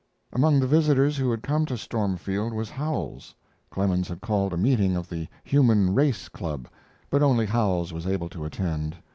[0.33, 3.35] ]Among the visitors who had come to Stormfield was Howells.
[3.69, 6.67] Clemens had called a meeting of the Human Race Club,
[7.11, 8.97] but only Howells was able to attend.